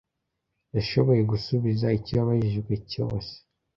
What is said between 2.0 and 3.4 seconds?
yabajijwe cyose.